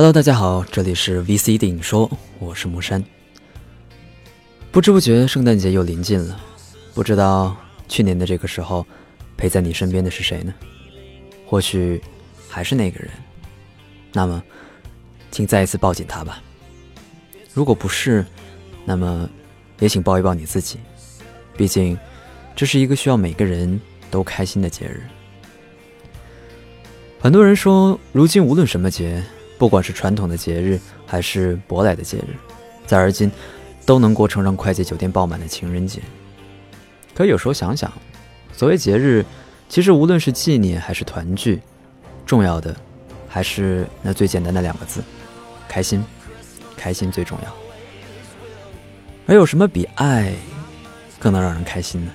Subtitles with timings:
[0.00, 3.04] Hello，大家好，这里是 VC 电影说，我是木山。
[4.72, 6.40] 不知不觉，圣诞节又临近了，
[6.94, 7.54] 不知道
[7.86, 8.86] 去年的这个时候，
[9.36, 10.54] 陪在你身边的是谁呢？
[11.44, 12.00] 或许
[12.48, 13.10] 还是那个人。
[14.14, 14.42] 那么，
[15.30, 16.42] 请再一次抱紧他吧。
[17.52, 18.24] 如果不是，
[18.86, 19.28] 那么
[19.80, 20.78] 也请抱一抱你自己。
[21.58, 21.98] 毕竟，
[22.56, 23.78] 这是一个需要每个人
[24.10, 25.02] 都开心的节日。
[27.20, 29.22] 很多人说，如今无论什么节。
[29.60, 32.34] 不管是传统的节日，还是舶来的节日，
[32.86, 33.30] 在而今
[33.84, 36.00] 都能过成让快捷酒店爆满的情人节。
[37.14, 37.92] 可有时候想想，
[38.54, 39.22] 所谓节日，
[39.68, 41.60] 其实无论是纪念还是团聚，
[42.24, 42.74] 重要的
[43.28, 45.02] 还是那最简单的两个字：
[45.68, 46.02] 开心。
[46.74, 47.54] 开心最重要。
[49.26, 50.32] 而有什么比爱
[51.18, 52.10] 更能让人开心呢？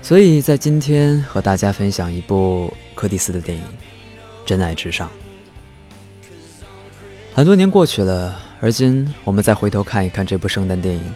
[0.00, 3.64] 所以在今天和大家分享一部柯蒂斯的电影。
[4.48, 5.10] 真爱至上。
[7.34, 11.14] 很多年过去了，而今我们再回头看一看这部圣诞电影，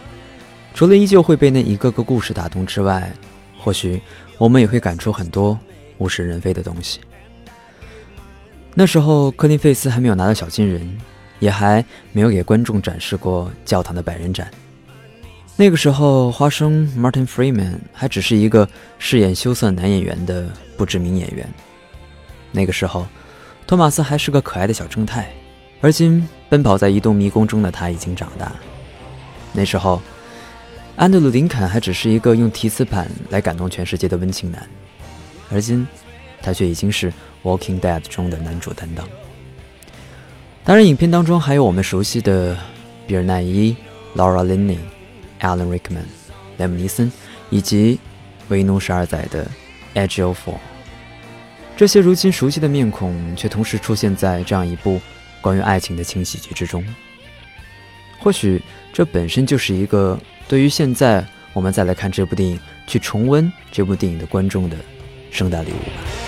[0.75, 3.11] 除了依旧会被那一个个故事打动之外，
[3.57, 3.99] 或许
[4.37, 5.57] 我们也会感触很多
[5.97, 6.99] 物是人非的东西。
[8.75, 10.97] 那时候，科林·费斯还没有拿到小金人，
[11.39, 14.49] 也还没有给观众展示过教堂的百人斩。
[15.57, 21.49] 那个时候，花生 Martin Freeman 还只是一个饰演羞涩男演员的不知名演员。
[22.51, 23.05] 那个时候。
[23.65, 25.31] 托马斯还是个可爱的小正太，
[25.81, 28.51] 而今奔跑在一栋迷宫中的他已经长大。
[29.51, 30.01] 那时候，
[30.95, 34.67] 安德鲁·林肯还只是一个用提词板来感动全世界的温情男，
[35.51, 35.87] 而今，
[36.41, 37.11] 他却已经是
[37.43, 39.07] 《Walking Dead》中的男主担当。
[40.63, 42.57] 当然，影片当中还有我们熟悉的
[43.07, 43.75] 比尔·奈伊、
[44.15, 44.77] Laura Linney、
[45.39, 46.05] Alan Rickman、
[46.57, 47.11] 莱姆·尼森，
[47.49, 47.99] 以及
[48.49, 49.49] 为奴十二载的
[49.95, 50.57] Edge of Four。
[51.75, 55.01] 这些如今熟悉的面孔，却同时出现在这样一部
[55.41, 56.85] 关于爱情的轻喜剧之中。
[58.19, 58.61] 或许
[58.93, 60.17] 这本身就是一个
[60.47, 64.77] 对于现在我们再来看这部电影、去重温这部电影的观众的
[65.31, 66.22] 盛大礼物吧。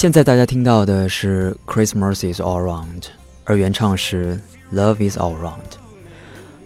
[0.00, 3.02] 现在大家听到的是《Christmas Is All Around》，
[3.44, 4.40] 而原唱是
[4.74, 5.42] 《Love Is All Around》。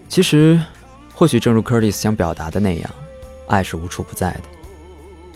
[0.08, 0.62] 其实，
[1.12, 2.88] 或许正如 Curtis 想表达的那样，
[3.48, 4.42] 爱是无处不在的。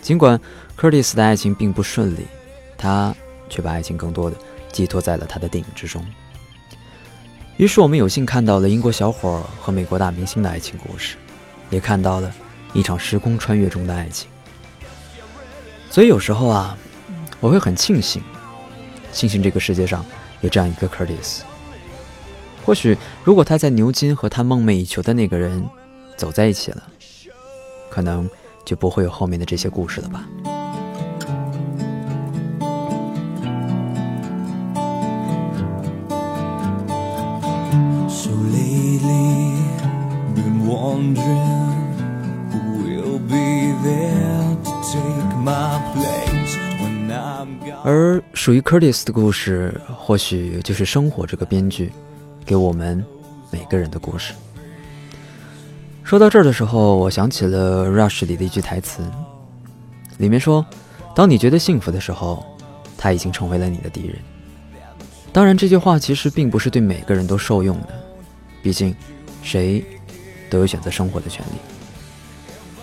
[0.01, 0.39] 尽管
[0.79, 2.25] Curtis 的爱情并不顺利，
[2.77, 3.13] 他
[3.49, 4.37] 却把爱情更多的
[4.71, 6.01] 寄托在了他的电影之中。
[7.57, 11.17] 于是，我们有幸看到了英国小伙和美国大明星的爱情故事，
[11.69, 12.33] 也看到了
[12.71, 14.29] 一场时空穿越中的爱情。
[15.89, 16.77] 所以，有时候啊。
[17.41, 18.21] 我会很庆幸，
[19.11, 20.05] 庆幸这个世界上
[20.41, 21.39] 有这样一个 Curtis。
[22.65, 25.63] 或许，如果他在牛津和他梦寐以求的那个人
[26.17, 26.83] 走在一起了，
[27.89, 28.29] 可能
[28.65, 30.27] 就不会有后面的这些故事了吧。
[41.01, 41.58] 而
[48.49, 51.91] 属于 Curtis 的故事，或许就是生活这个编剧
[52.43, 53.05] 给我们
[53.51, 54.33] 每个人的故事。
[56.03, 59.03] 说到这儿的时候，我想起了《Rush》里的一句台词，
[60.17, 60.65] 里面说
[61.15, 62.43] ：“当你觉得幸福的时候，
[62.97, 64.17] 他已经成为了你的敌人。”
[65.31, 67.89] 当然，这句话其实并不是对每个人都受用的，
[68.63, 68.95] 毕竟
[69.43, 69.85] 谁
[70.49, 71.59] 都有选择生活的权利。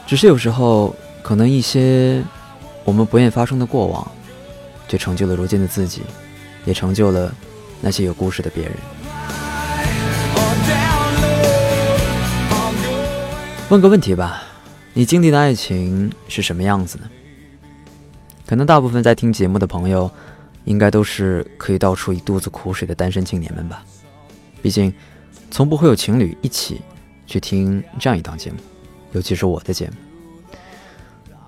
[0.07, 0.95] 只是有时候，
[1.25, 2.23] 可能一些
[2.85, 4.09] 我们不愿发生的过往。
[4.89, 6.03] 却成就了如今的自己，
[6.65, 7.35] 也成就了
[7.81, 8.73] 那些有故事的别人。
[13.69, 14.43] 问个问题吧，
[14.93, 17.05] 你经历的爱情是什么样子呢？
[18.47, 20.09] 可能大部分在听节目的朋友，
[20.65, 23.85] 应该都是可以倒出一肚子苦水的单身青年们吧？
[24.63, 24.95] 毕竟，
[25.51, 26.81] 从不会有情侣一起
[27.27, 28.59] 去听这样一档节目，
[29.13, 29.95] 尤其是我的节目。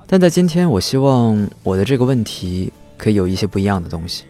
[0.08, 2.72] 但在今天，我希望我的这个问题。
[2.98, 4.24] 可以有一些不一样的东西，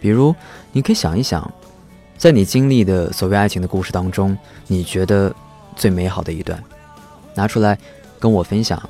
[0.00, 0.34] 比如，
[0.72, 1.50] 你可以想一想，
[2.18, 4.36] 在你经历的所谓爱情的故事当中，
[4.66, 5.34] 你觉得
[5.76, 6.62] 最美好的一段，
[7.34, 7.78] 拿出来
[8.18, 8.82] 跟我分享，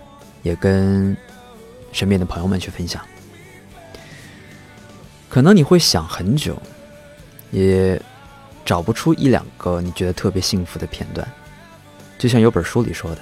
[0.43, 1.17] 也跟
[1.93, 3.01] 身边的朋友们去分享。
[5.29, 6.57] 可能你会想很久，
[7.51, 8.01] 也
[8.65, 11.27] 找不出一两个你觉得特别幸福的片段，
[12.19, 13.21] 就像有本书里说的，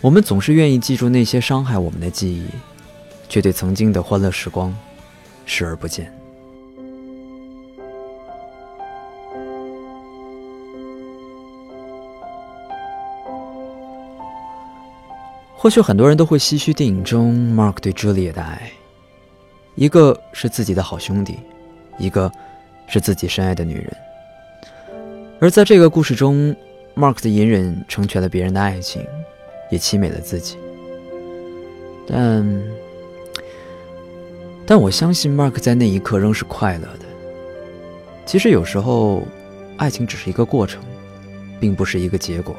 [0.00, 2.46] 我们总是愿意记住那些伤害我们的记忆，
[3.32, 4.76] 却对曾经的欢乐时光
[5.46, 6.12] 视而不见。
[15.56, 18.70] 或许很多人都会唏嘘电影中 Mark 对 Julia 的爱，
[19.76, 21.38] 一个是自己的好兄弟，
[21.96, 22.30] 一个
[22.86, 23.96] 是自己深爱的女人。
[25.40, 26.54] 而在这个故事中
[26.94, 29.02] ，Mark 的隐忍成全了别人的爱情，
[29.70, 30.58] 也凄美了自己。
[32.06, 32.62] 但，
[34.66, 37.06] 但我相信 Mark 在那一刻仍是快乐的。
[38.24, 39.22] 其实有时候，
[39.76, 40.82] 爱情只是一个过程，
[41.60, 42.56] 并不是一个结果，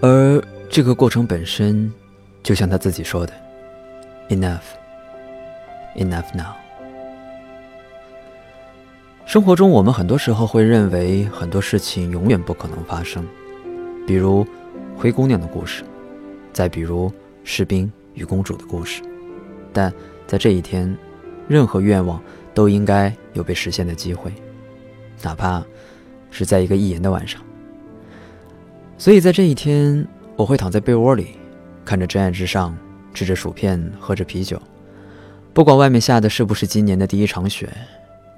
[0.00, 0.42] 而。
[0.70, 1.92] 这个过程本身，
[2.42, 3.32] 就像他自己说的
[4.28, 4.62] ：“Enough,
[5.94, 6.56] enough now。”
[9.24, 13.24] 生活中，我们很多时候会认为很多事情永远不可能发生，
[14.04, 14.44] 比如
[14.96, 15.84] 灰姑娘的故事，
[16.52, 17.12] 再比如
[17.44, 19.00] 士兵与公主的故事。
[19.72, 19.92] 但
[20.26, 20.96] 在这一天，
[21.48, 22.22] 任何愿望
[22.52, 24.32] 都应该有被实现的机会，
[25.22, 25.64] 哪怕
[26.30, 27.40] 是在一个一言的晚上。
[28.98, 30.06] 所以在这一天。
[30.36, 31.36] 我会躺在被窝里，
[31.84, 32.76] 看着真爱至上，
[33.14, 34.60] 吃着薯片，喝着啤酒，
[35.52, 37.72] 不管外面下的是不是今年的第一场雪，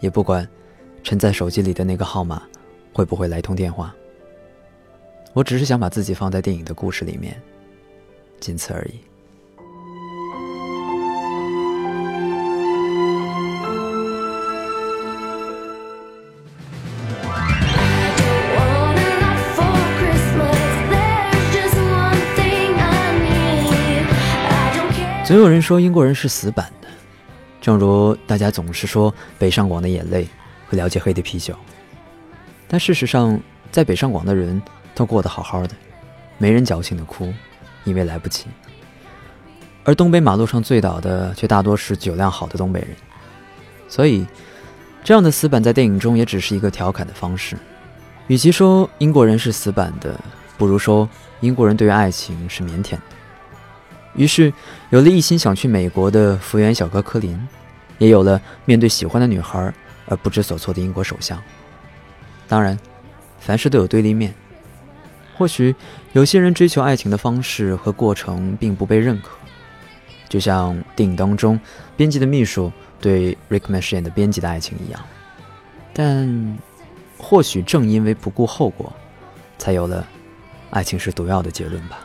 [0.00, 0.46] 也不管
[1.02, 2.42] 沉在手机里的那个号码
[2.92, 3.94] 会不会来通电话。
[5.32, 7.40] 我只是想把自己放在电影的故事里面，
[8.40, 9.00] 仅此而已。
[25.26, 26.86] 总有人说英国人是死板的，
[27.60, 30.28] 正如大家总是说北上广的眼泪
[30.68, 31.52] 会了解黑的啤酒。
[32.68, 33.36] 但事实上，
[33.72, 34.62] 在北上广的人
[34.94, 35.74] 都过得好好的，
[36.38, 37.34] 没人矫情的哭，
[37.82, 38.44] 因为来不及。
[39.82, 42.90] 而东北马路上醉倒的却大多是酒量好的东北人。
[43.88, 44.24] 所以，
[45.02, 47.56] 这样的死板在电影中也只是一个调侃的方式。
[48.28, 50.14] 与其说英国人是死板的，
[50.56, 51.08] 不如说
[51.40, 53.15] 英国人对于爱情是腼腆的。
[54.16, 54.52] 于是，
[54.90, 57.38] 有了一心想去美国的福原小哥科林，
[57.98, 59.72] 也有了面对喜欢的女孩
[60.06, 61.40] 而不知所措的英国首相。
[62.48, 62.78] 当然，
[63.38, 64.34] 凡事都有对立面。
[65.36, 65.74] 或许
[66.14, 69.32] 有些人追求爱情的方式和过程并不被认可，
[70.30, 71.60] 就像电影当中
[71.94, 75.00] 编辑的秘书对 Rickman 饰演的编辑的爱情一样。
[75.92, 76.56] 但，
[77.18, 78.90] 或许正因为不顾后果，
[79.58, 80.06] 才有了
[80.70, 81.98] “爱情是毒药”的结论吧。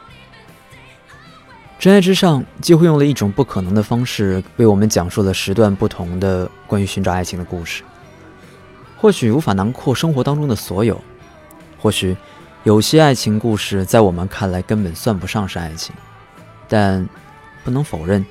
[1.81, 7.81] 真爱之上几乎用了一种不可能的方式，为我们讲述了十段不同的关于寻找爱情的故事。
[8.99, 11.01] 或许无法囊括生活当中的所有，
[11.79, 12.15] 或许
[12.65, 15.91] 有些爱情故事在我们看来根本算不上是爱情，
[16.69, 17.03] 但
[17.63, 18.23] 不能否认，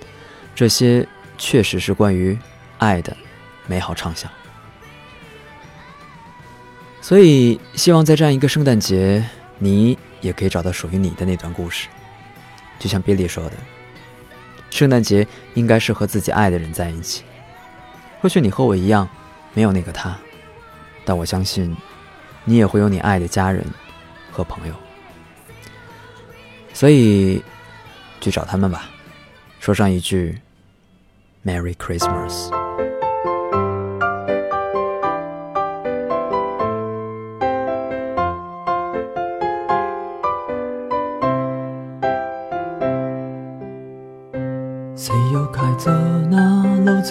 [0.55, 1.05] 这些
[1.37, 2.39] 确实是关于
[2.79, 3.17] 爱的
[3.67, 4.31] 美好畅想。
[7.01, 11.89] 所以，希望在这样一个圣诞节，你也可以找到属于你的那段故事。
[12.81, 13.53] 就像 Billy 说的，
[14.71, 17.23] 圣诞节应该是和自己爱的人在一起。
[18.21, 19.09] 或许你和我一样，
[19.55, 20.19] 没有那个他，
[21.05, 21.77] 但我相信，
[22.45, 23.65] 你也会有你爱的家人
[24.33, 24.75] 和朋友。
[26.73, 27.43] 所以，
[28.21, 28.91] 去找他们吧，
[29.61, 30.41] 说上一句
[31.45, 32.60] “Merry Christmas”。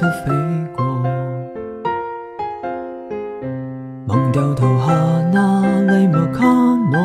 [0.02, 0.32] 飞
[0.76, 0.86] 过，
[4.08, 4.94] 忘掉头下
[5.34, 7.00] 那礼物卡诺，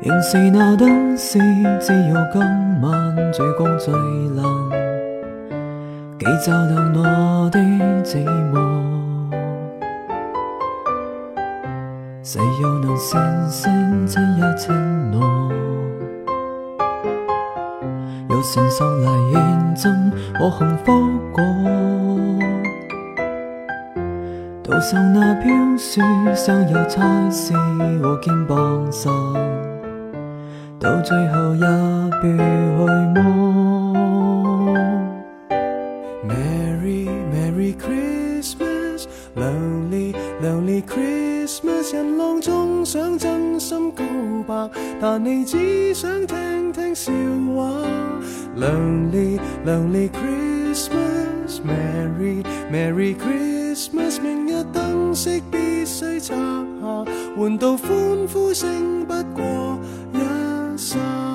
[0.00, 1.38] 仍是那灯饰，
[1.80, 2.40] 只有今
[2.82, 3.94] 晚最光最
[4.36, 4.44] 蓝，
[6.18, 7.58] 既照亮我的
[8.04, 8.54] 寂寞，
[12.22, 14.74] 谁又能声声亲一亲
[15.12, 15.79] 我？
[18.40, 20.92] 有线索来验证我幸福
[21.30, 21.44] 过，
[24.62, 26.00] 途上那飘雪
[26.34, 27.52] 上有彩丝
[28.00, 29.12] 和肩膀上，
[30.78, 31.66] 到最后也
[32.22, 34.72] 别去摸。
[36.26, 39.04] Merry Merry Christmas,
[39.36, 44.04] Lonely Lonely Christmas，人浪中想真心告
[44.46, 44.70] 白，
[45.00, 47.12] 但你只想听听笑
[47.54, 47.70] 话。
[48.56, 54.20] Lonely, lonely Christmas, Merry, Merry Christmas。
[54.20, 56.34] 明日灯饰必须拆下，
[57.36, 57.88] 换到欢
[58.32, 59.78] 呼声不过
[60.12, 61.29] 一刹。